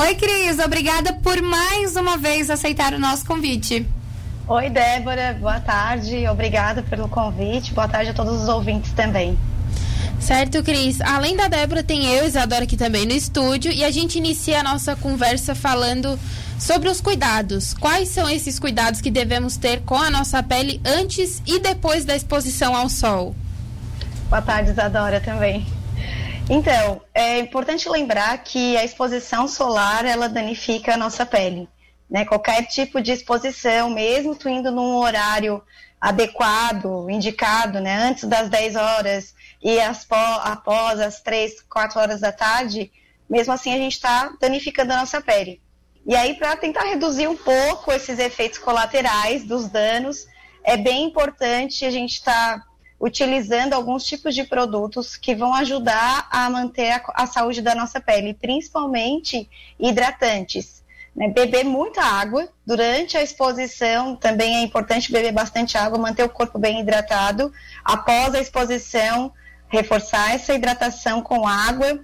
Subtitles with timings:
[0.00, 3.84] Oi, Cris, obrigada por mais uma vez aceitar o nosso convite.
[4.46, 9.36] Oi, Débora, boa tarde, obrigada pelo convite, boa tarde a todos os ouvintes também.
[10.20, 11.00] Certo, Cris.
[11.00, 13.72] Além da Débora, tem eu, Isadora, aqui também no estúdio.
[13.72, 16.16] E a gente inicia a nossa conversa falando
[16.60, 17.74] sobre os cuidados.
[17.74, 22.14] Quais são esses cuidados que devemos ter com a nossa pele antes e depois da
[22.14, 23.34] exposição ao sol?
[24.30, 25.66] Boa tarde, Isadora, também.
[26.50, 31.68] Então, é importante lembrar que a exposição solar, ela danifica a nossa pele.
[32.08, 32.24] Né?
[32.24, 35.62] Qualquer tipo de exposição, mesmo tu indo num horário
[36.00, 37.96] adequado, indicado, né?
[37.96, 40.06] antes das 10 horas, e as,
[40.42, 42.90] após as 3, 4 horas da tarde,
[43.28, 45.60] mesmo assim a gente está danificando a nossa pele.
[46.06, 50.26] E aí, para tentar reduzir um pouco esses efeitos colaterais dos danos,
[50.64, 52.66] é bem importante a gente estar tá
[53.00, 58.00] utilizando alguns tipos de produtos que vão ajudar a manter a, a saúde da nossa
[58.00, 59.48] pele, principalmente
[59.78, 60.82] hidratantes.
[61.14, 61.28] Né?
[61.28, 66.58] Beber muita água durante a exposição, também é importante beber bastante água, manter o corpo
[66.58, 67.52] bem hidratado.
[67.84, 69.32] Após a exposição,
[69.68, 72.00] reforçar essa hidratação com água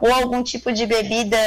[0.00, 1.38] ou algum tipo de bebida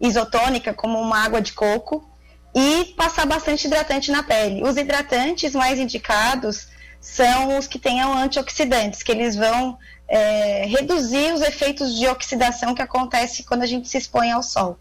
[0.00, 2.08] isotônica, como uma água de coco,
[2.54, 4.62] e passar bastante hidratante na pele.
[4.62, 6.68] Os hidratantes mais indicados
[7.04, 9.76] são os que tenham antioxidantes, que eles vão
[10.08, 14.78] é, reduzir os efeitos de oxidação que acontece quando a gente se expõe ao sol.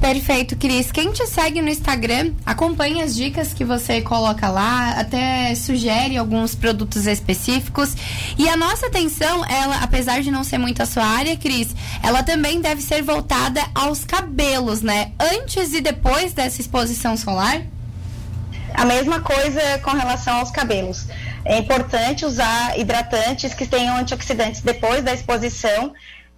[0.00, 0.90] Perfeito, Cris.
[0.90, 6.54] Quem te segue no Instagram, acompanha as dicas que você coloca lá, até sugere alguns
[6.54, 7.94] produtos específicos.
[8.38, 12.22] E a nossa atenção, ela, apesar de não ser muito a sua área, Cris, ela
[12.22, 15.12] também deve ser voltada aos cabelos, né?
[15.20, 17.62] Antes e depois dessa exposição solar?
[18.76, 21.06] A mesma coisa com relação aos cabelos.
[21.46, 25.94] É importante usar hidratantes que tenham antioxidantes depois da exposição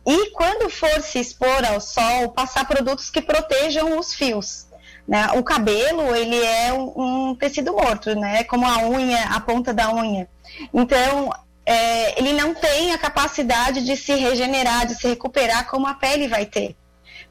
[0.07, 4.67] e quando for se expor ao sol, passar produtos que protejam os fios.
[5.07, 5.27] Né?
[5.37, 8.45] O cabelo, ele é um, um tecido morto, né?
[8.45, 10.29] Como a unha, a ponta da unha.
[10.73, 11.33] Então,
[11.67, 16.29] é, ele não tem a capacidade de se regenerar, de se recuperar como a pele
[16.29, 16.77] vai ter.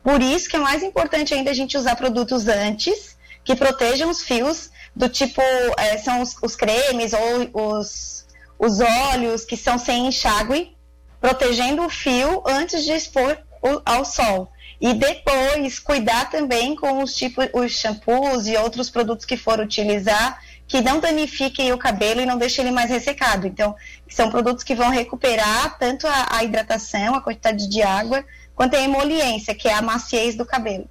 [0.03, 4.21] Por isso que é mais importante ainda a gente usar produtos antes, que protejam os
[4.21, 5.41] fios, do tipo,
[5.77, 8.25] é, são os, os, cremes ou os,
[8.57, 10.75] os óleos que são sem enxágue,
[11.21, 13.37] protegendo o fio antes de expor
[13.85, 14.51] ao sol.
[14.81, 20.39] E depois cuidar também com os tipos, os shampoos e outros produtos que for utilizar
[20.67, 23.47] que não danifiquem o cabelo e não deixem ele mais ressecado.
[23.47, 23.75] Então,
[24.09, 28.81] são produtos que vão recuperar tanto a, a hidratação, a quantidade de água, quanto a
[28.81, 30.89] emoliência, que é a maciez do cabelo.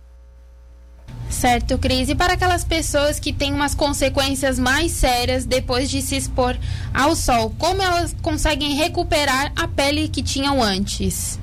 [1.36, 2.08] Certo, Cris.
[2.08, 6.56] E para aquelas pessoas que têm umas consequências mais sérias depois de se expor
[6.94, 11.38] ao sol, como elas conseguem recuperar a pele que tinham antes?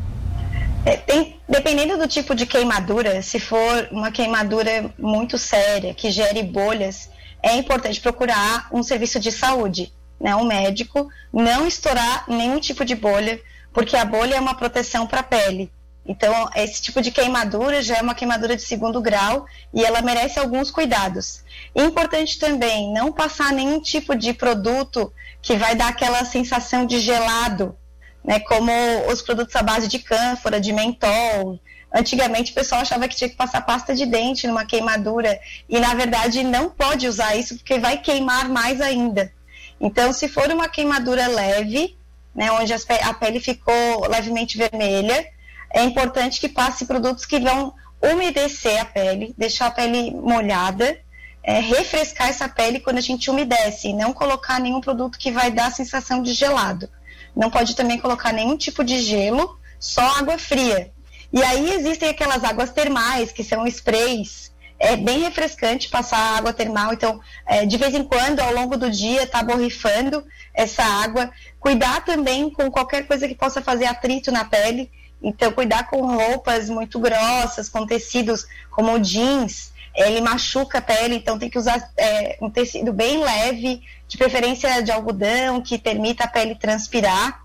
[0.83, 6.41] É, tem, dependendo do tipo de queimadura, se for uma queimadura muito séria, que gere
[6.41, 7.07] bolhas,
[7.43, 12.95] é importante procurar um serviço de saúde, né, um médico, não estourar nenhum tipo de
[12.95, 13.39] bolha,
[13.71, 15.71] porque a bolha é uma proteção para a pele.
[16.05, 20.37] Então, esse tipo de queimadura já é uma queimadura de segundo grau e ela merece
[20.37, 21.43] alguns cuidados.
[21.73, 27.77] importante também não passar nenhum tipo de produto que vai dar aquela sensação de gelado,
[28.23, 28.71] né, como
[29.09, 31.59] os produtos à base de cânfora, de mentol.
[31.93, 35.39] Antigamente o pessoal achava que tinha que passar pasta de dente numa queimadura
[35.69, 39.31] e na verdade não pode usar isso porque vai queimar mais ainda.
[39.79, 41.95] Então, se for uma queimadura leve,
[42.35, 45.27] né, onde a pele ficou levemente vermelha,
[45.73, 51.00] é importante que passe produtos que vão umedecer a pele, deixar a pele molhada,
[51.41, 55.50] é, refrescar essa pele quando a gente umedece, e não colocar nenhum produto que vai
[55.50, 56.88] dar a sensação de gelado.
[57.35, 60.91] Não pode também colocar nenhum tipo de gelo, só água fria.
[61.31, 64.53] E aí existem aquelas águas termais, que são sprays.
[64.78, 68.91] É bem refrescante passar água termal, então é, de vez em quando, ao longo do
[68.91, 70.23] dia, tá borrifando
[70.53, 71.31] essa água.
[71.59, 74.91] Cuidar também com qualquer coisa que possa fazer atrito na pele
[75.23, 81.39] então, cuidar com roupas muito grossas, com tecidos como jeans, ele machuca a pele, então
[81.39, 86.27] tem que usar é, um tecido bem leve, de preferência de algodão, que permita a
[86.27, 87.42] pele transpirar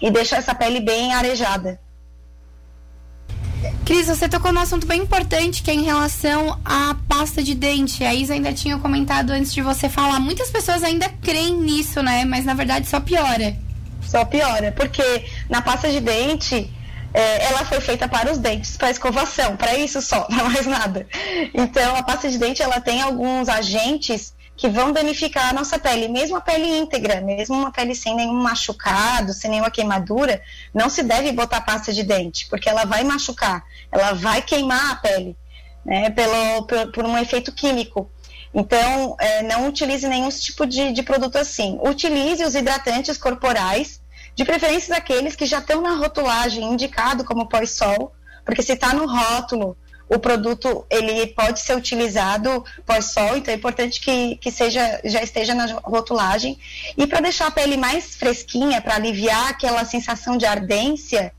[0.00, 1.78] e deixar essa pele bem arejada.
[3.84, 8.04] Cris, você tocou num assunto bem importante que é em relação à pasta de dente.
[8.04, 10.20] A Isa ainda tinha comentado antes de você falar.
[10.20, 12.24] Muitas pessoas ainda creem nisso, né?
[12.24, 13.56] Mas na verdade só piora.
[14.02, 15.02] Só piora, porque
[15.50, 16.70] na pasta de dente
[17.12, 21.06] é, ela foi feita para os dentes, para escovação, para isso só, não mais nada.
[21.54, 26.08] Então, a pasta de dente ela tem alguns agentes que vão danificar a nossa pele,
[26.08, 30.42] mesmo a pele íntegra, mesmo uma pele sem nenhum machucado, sem nenhuma queimadura,
[30.74, 34.96] não se deve botar pasta de dente, porque ela vai machucar, ela vai queimar a
[34.96, 35.36] pele,
[35.86, 38.10] né, pelo, por, por um efeito químico.
[38.52, 41.78] Então, é, não utilize nenhum tipo de, de produto assim.
[41.80, 44.00] Utilize os hidratantes corporais,
[44.38, 48.12] de preferência daqueles que já estão na rotulagem indicado como pós-sol,
[48.44, 49.76] porque se está no rótulo
[50.08, 55.56] o produto ele pode ser utilizado pós-sol, então é importante que, que seja, já esteja
[55.56, 56.56] na rotulagem.
[56.96, 61.32] E para deixar a pele mais fresquinha, para aliviar aquela sensação de ardência,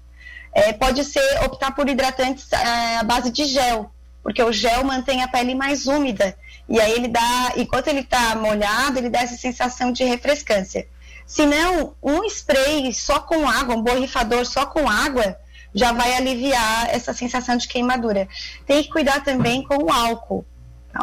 [0.53, 3.89] é, pode ser optar por hidratantes é, à base de gel,
[4.21, 6.37] porque o gel mantém a pele mais úmida.
[6.67, 10.85] E aí ele dá, enquanto ele está molhado, ele dá essa sensação de refrescância.
[11.29, 15.37] Se não, um spray só com água, um borrifador só com água,
[15.75, 18.27] já vai aliviar essa sensação de queimadura.
[18.65, 20.43] Tem que cuidar também com o álcool.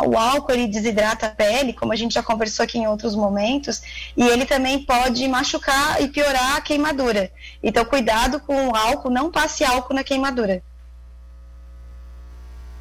[0.04, 3.80] O álcool ele desidrata a pele, como a gente já conversou aqui em outros momentos,
[4.16, 7.30] e ele também pode machucar e piorar a queimadura.
[7.62, 10.60] Então, cuidado com o álcool, não passe álcool na queimadura.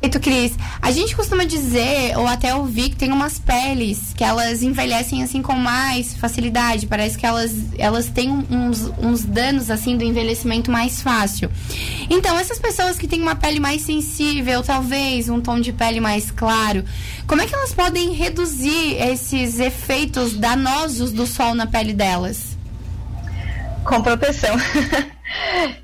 [0.02, 0.54] Perfeito, Cris.
[0.82, 5.42] A gente costuma dizer, ou até ouvir, que tem umas peles que elas envelhecem assim
[5.42, 6.86] com mais facilidade.
[6.86, 11.50] Parece que elas, elas têm uns, uns danos assim do envelhecimento mais fácil.
[12.10, 16.30] Então, essas pessoas que têm uma pele mais sensível, talvez um tom de pele mais
[16.30, 16.84] claro,
[17.26, 22.56] como é que elas podem reduzir esses efeitos danosos do sol na pele delas?
[23.84, 24.56] Com proteção.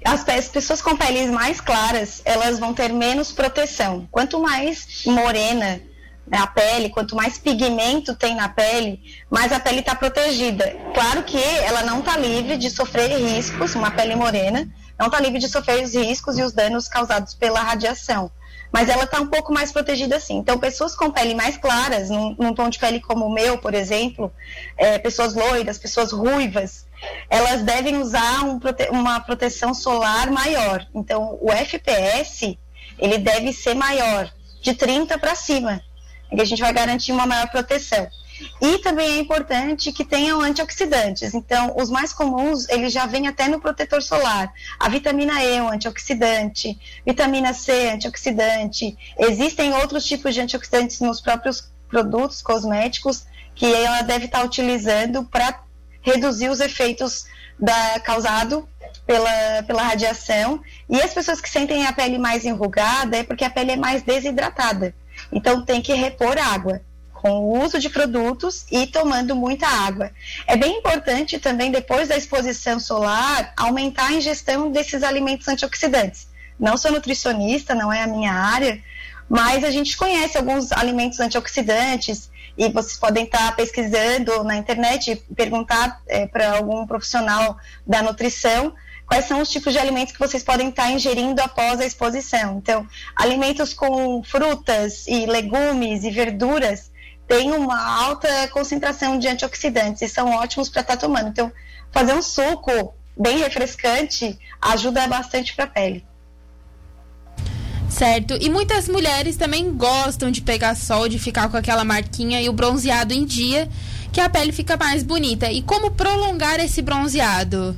[0.06, 4.08] As, as, pessoas com peles mais claras, elas vão ter menos proteção.
[4.12, 5.82] Quanto mais morena
[6.28, 10.76] né, a pele, quanto mais pigmento tem na pele, mais a pele está protegida.
[10.94, 14.68] Claro que ela não está livre de sofrer riscos, uma pele morena,
[14.98, 18.32] não está livre de sofrer os riscos e os danos causados pela radiação.
[18.72, 20.38] Mas ela está um pouco mais protegida assim.
[20.38, 23.74] Então, pessoas com pele mais claras, num, num tom de pele como o meu, por
[23.74, 24.32] exemplo,
[24.78, 26.86] é, pessoas loiras, pessoas ruivas,
[27.30, 30.86] elas devem usar um prote uma proteção solar maior.
[30.94, 32.58] Então, o FPS,
[33.00, 34.32] ele deve ser maior,
[34.62, 35.82] de 30 para cima,
[36.30, 38.08] que a gente vai garantir uma maior proteção.
[38.60, 41.34] E também é importante que tenham antioxidantes.
[41.34, 44.52] Então, os mais comuns, eles já vêm até no protetor solar.
[44.80, 48.98] A vitamina E é um antioxidante, vitamina C antioxidante.
[49.18, 55.62] Existem outros tipos de antioxidantes nos próprios produtos cosméticos que ela deve estar utilizando para
[56.02, 57.26] reduzir os efeitos
[57.60, 58.68] da, causado
[59.06, 60.62] pela, pela radiação.
[60.90, 64.02] E as pessoas que sentem a pele mais enrugada é porque a pele é mais
[64.02, 64.94] desidratada.
[65.32, 66.82] Então tem que repor água
[67.14, 70.10] com o uso de produtos e tomando muita água.
[70.48, 76.28] É bem importante também, depois da exposição solar, aumentar a ingestão desses alimentos antioxidantes.
[76.60, 78.82] Não sou nutricionista, não é a minha área,
[79.30, 85.16] mas a gente conhece alguns alimentos antioxidantes e vocês podem estar pesquisando na internet e
[85.36, 88.74] perguntar é, para algum profissional da nutrição
[89.12, 92.58] quais são os tipos de alimentos que vocês podem estar ingerindo após a exposição.
[92.58, 96.90] Então, alimentos com frutas e legumes e verduras
[97.28, 101.28] têm uma alta concentração de antioxidantes e são ótimos para estar tomando.
[101.28, 101.52] Então,
[101.92, 106.06] fazer um suco bem refrescante ajuda bastante para a pele.
[107.92, 108.38] Certo.
[108.40, 112.54] E muitas mulheres também gostam de pegar sol, de ficar com aquela marquinha e o
[112.54, 113.70] bronzeado em dia,
[114.14, 115.52] que a pele fica mais bonita.
[115.52, 117.76] E como prolongar esse bronzeado?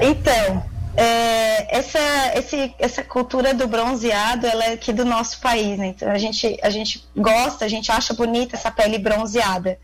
[0.00, 0.64] Então,
[0.96, 1.98] é, essa,
[2.36, 5.88] esse, essa cultura do bronzeado, ela é aqui do nosso país, né?
[5.88, 9.76] Então, a gente, a gente gosta, a gente acha bonita essa pele bronzeada.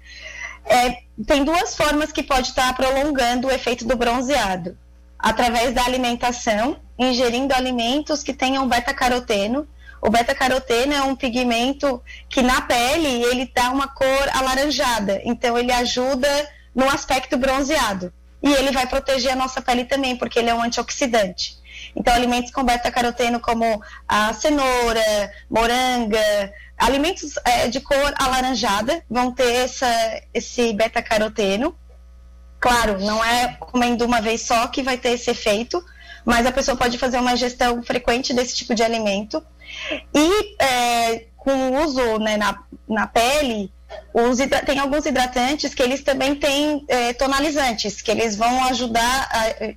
[0.65, 4.79] É, tem duas formas que pode estar prolongando o efeito do bronzeado.
[5.19, 9.67] Através da alimentação, ingerindo alimentos que tenham beta-caroteno.
[10.01, 15.73] O beta-caroteno é um pigmento que na pele ele dá uma cor alaranjada, então ele
[15.73, 16.29] ajuda
[16.75, 18.13] no aspecto bronzeado.
[18.43, 21.59] E ele vai proteger a nossa pele também, porque ele é um antioxidante.
[21.95, 29.65] Então, alimentos com beta-caroteno como a cenoura, moranga, alimentos é, de cor alaranjada vão ter
[29.65, 31.77] essa, esse beta-caroteno.
[32.61, 35.85] Claro, não é comendo uma vez só que vai ter esse efeito,
[36.29, 39.43] mas a pessoa pode fazer uma gestão frequente desse tipo de alimento.
[40.15, 43.73] E é, com o uso né, na, na pele,
[44.13, 49.75] os, tem alguns hidratantes que eles também têm é, tonalizantes, que eles vão ajudar a,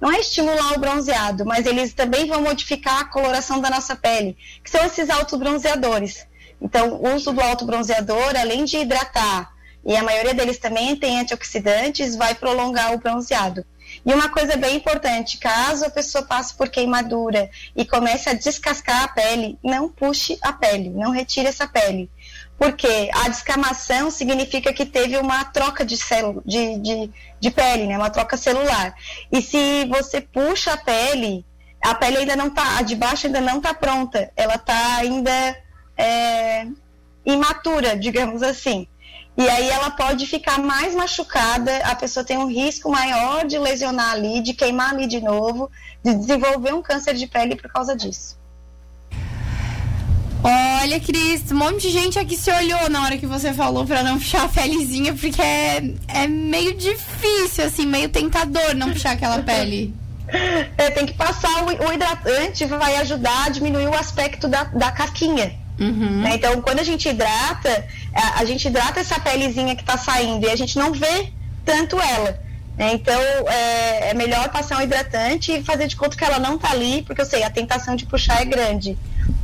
[0.00, 4.38] não é estimular o bronzeado, mas eles também vão modificar a coloração da nossa pele,
[4.64, 6.26] que são esses autobronzeadores.
[6.62, 9.52] Então, o uso do autobronzeador, além de hidratar,
[9.88, 13.64] e a maioria deles também tem antioxidantes, vai prolongar o bronzeado.
[14.04, 19.04] E uma coisa bem importante, caso a pessoa passe por queimadura e comece a descascar
[19.04, 22.10] a pele, não puxe a pele, não retire essa pele.
[22.58, 27.96] Porque a descamação significa que teve uma troca de, célula, de, de, de pele, né?
[27.96, 28.94] Uma troca celular.
[29.32, 31.46] E se você puxa a pele,
[31.82, 34.30] a pele ainda não está, a de baixo ainda não está pronta.
[34.36, 35.56] Ela está ainda
[35.96, 36.66] é,
[37.24, 38.86] imatura, digamos assim.
[39.36, 44.10] E aí ela pode ficar mais machucada, a pessoa tem um risco maior de lesionar
[44.10, 45.70] ali, de queimar ali de novo,
[46.04, 48.36] de desenvolver um câncer de pele por causa disso.
[50.42, 54.02] Olha, Cris, um monte de gente aqui se olhou na hora que você falou para
[54.02, 59.38] não puxar a pelezinha, porque é, é meio difícil, assim, meio tentador não puxar aquela
[59.42, 59.94] pele.
[60.76, 64.92] É, tem que passar o, o, hidratante, vai ajudar a diminuir o aspecto da, da
[64.92, 65.58] casquinha.
[65.78, 66.22] Uhum.
[66.22, 66.34] Né?
[66.34, 70.50] Então, quando a gente hidrata, a, a gente hidrata essa pelezinha que está saindo e
[70.50, 71.32] a gente não vê
[71.64, 72.40] tanto ela.
[72.76, 72.92] Né?
[72.92, 76.70] Então, é, é, melhor passar um hidratante e fazer de conta que ela não está
[76.70, 78.96] ali, porque eu sei, a tentação de puxar é grande.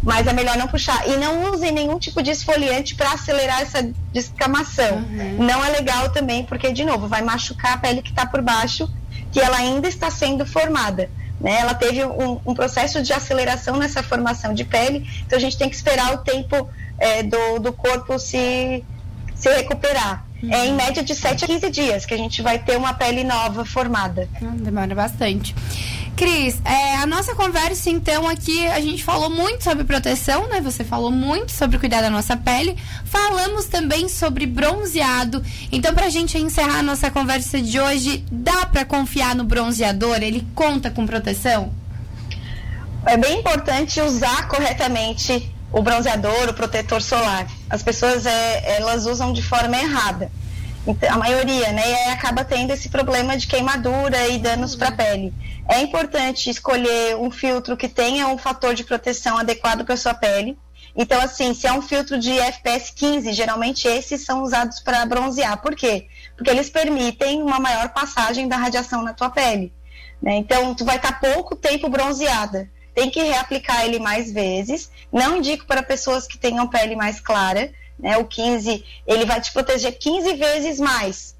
[0.02, 1.06] Mas é melhor não puxar.
[1.08, 4.98] E não use nenhum tipo de esfoliante para acelerar essa descamação.
[4.98, 5.44] Uhum.
[5.44, 8.88] Não é legal também, porque, de novo, vai machucar a pele que está por baixo,
[9.32, 11.10] que ela ainda está sendo formada.
[11.44, 11.58] Né?
[11.60, 15.68] Ela teve um, um, processo de aceleração nessa formação de pele, então a gente tem
[15.68, 16.66] que esperar o tempo
[16.98, 18.82] é, do, do corpo se,
[19.34, 20.24] se recuperar.
[20.42, 20.54] Uhum.
[20.54, 23.24] É em média de 7 a 15 dias que a gente vai ter uma pele
[23.24, 24.26] nova formada.
[24.40, 25.54] Hum, demora bastante.
[26.16, 30.60] Cris, é, a nossa conversa, então, aqui a gente falou muito sobre proteção, né?
[30.60, 32.76] Você falou muito sobre cuidar da nossa pele.
[33.04, 35.42] Falamos também sobre bronzeado.
[35.72, 40.22] Então, pra gente encerrar a nossa conversa de hoje, dá para confiar no bronzeador?
[40.22, 41.72] Ele conta com proteção?
[43.04, 47.48] É bem importante usar corretamente o bronzeador, o protetor solar.
[47.68, 50.30] As pessoas, é, elas usam de forma errada.
[50.86, 51.82] Então, a maioria, né?
[51.88, 55.32] E aí acaba tendo esse problema de queimadura e danos para a pele.
[55.66, 60.58] É importante escolher um filtro que tenha um fator de proteção adequado para sua pele.
[60.94, 65.60] Então, assim, se é um filtro de FPS 15, geralmente esses são usados para bronzear.
[65.60, 66.06] Por quê?
[66.36, 69.72] Porque eles permitem uma maior passagem da radiação na tua pele.
[70.22, 70.36] Né?
[70.36, 72.70] Então, tu vai estar tá pouco tempo bronzeada.
[72.94, 74.90] Tem que reaplicar ele mais vezes.
[75.10, 77.72] Não indico para pessoas que tenham pele mais clara.
[77.98, 78.16] Né?
[78.18, 81.34] O 15, ele vai te proteger 15 vezes mais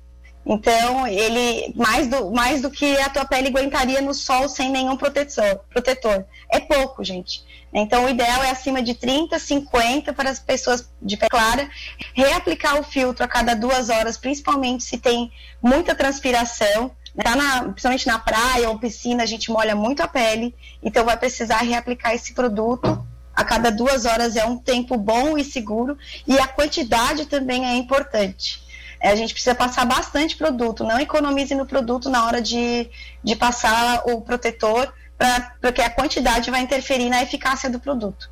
[0.46, 4.96] então, ele mais do, mais do que a tua pele aguentaria no sol sem nenhum
[4.96, 5.60] protetor.
[5.70, 6.26] protetor.
[6.52, 7.42] É pouco, gente.
[7.72, 11.68] Então, o ideal é acima de 30, 50 para as pessoas de pele clara.
[12.12, 15.32] Reaplicar o filtro a cada duas horas, principalmente se tem
[15.62, 16.90] muita transpiração.
[17.16, 20.54] Tá na, principalmente na praia ou piscina, a gente molha muito a pele.
[20.82, 24.36] Então, vai precisar reaplicar esse produto a cada duas horas.
[24.36, 25.96] É um tempo bom e seguro.
[26.26, 28.62] E a quantidade também é importante.
[29.00, 32.88] É, a gente precisa passar bastante produto, não economize no produto na hora de,
[33.22, 38.30] de passar o protetor, pra, porque a quantidade vai interferir na eficácia do produto.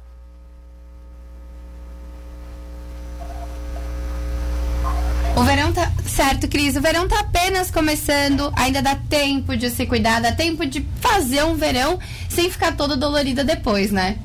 [5.37, 5.91] O verão tá.
[6.07, 6.77] Certo, Cris.
[6.77, 8.53] O verão tá apenas começando.
[8.55, 12.97] Ainda dá tempo de se cuidar, dá tempo de fazer um verão sem ficar toda
[12.97, 14.19] dolorida depois, né?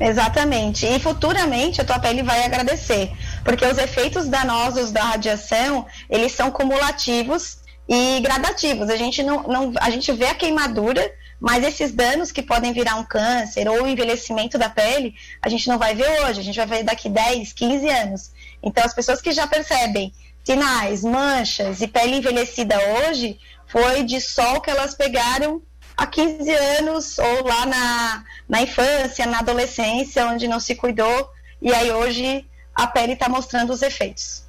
[0.00, 0.86] Exatamente.
[0.86, 3.12] E futuramente a tua pele vai agradecer
[3.44, 8.88] porque os efeitos danosos da radiação, eles são cumulativos e gradativos.
[8.88, 12.96] A gente não, não a gente vê a queimadura, mas esses danos que podem virar
[12.96, 16.66] um câncer ou envelhecimento da pele, a gente não vai ver hoje, a gente vai
[16.66, 18.30] ver daqui 10, 15 anos.
[18.62, 24.60] Então, as pessoas que já percebem sinais, manchas e pele envelhecida hoje, foi de sol
[24.60, 25.62] que elas pegaram
[26.00, 31.28] há 15 anos ou lá na, na infância, na adolescência, onde não se cuidou,
[31.60, 34.42] e aí hoje a pele está mostrando os efeitos.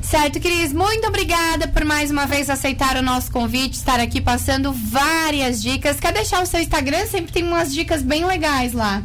[0.00, 4.72] Certo, Cris, muito obrigada por mais uma vez aceitar o nosso convite, estar aqui passando
[4.72, 6.00] várias dicas.
[6.00, 7.06] Quer deixar o seu Instagram?
[7.06, 9.02] Sempre tem umas dicas bem legais lá.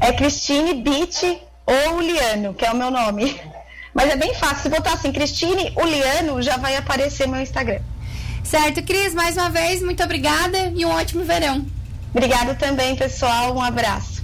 [0.00, 1.22] É Cristine Beat
[1.66, 3.38] ou Uliano, que é o meu nome.
[3.92, 7.82] Mas é bem fácil, se botar assim, Cristine Uliano, já vai aparecer meu Instagram.
[8.52, 11.64] Certo, Cris, mais uma vez, muito obrigada e um ótimo verão.
[12.10, 13.56] Obrigada também, pessoal.
[13.56, 14.21] Um abraço.